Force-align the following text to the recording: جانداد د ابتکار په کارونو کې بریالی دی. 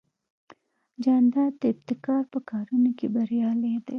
جانداد 1.03 1.53
د 1.61 1.63
ابتکار 1.73 2.23
په 2.33 2.39
کارونو 2.49 2.89
کې 2.97 3.07
بریالی 3.15 3.73
دی. 3.85 3.89